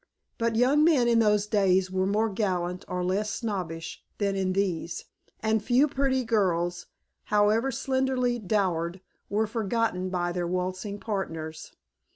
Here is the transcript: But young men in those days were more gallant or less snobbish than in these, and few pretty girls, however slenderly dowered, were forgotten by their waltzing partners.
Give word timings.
But 0.39 0.55
young 0.55 0.83
men 0.83 1.07
in 1.07 1.19
those 1.19 1.45
days 1.45 1.91
were 1.91 2.07
more 2.07 2.27
gallant 2.27 2.83
or 2.87 3.03
less 3.03 3.29
snobbish 3.31 4.03
than 4.17 4.35
in 4.35 4.53
these, 4.53 5.05
and 5.41 5.63
few 5.63 5.87
pretty 5.87 6.23
girls, 6.23 6.87
however 7.25 7.69
slenderly 7.71 8.39
dowered, 8.39 8.99
were 9.29 9.45
forgotten 9.45 10.09
by 10.09 10.31
their 10.31 10.47
waltzing 10.47 10.99
partners. 10.99 11.73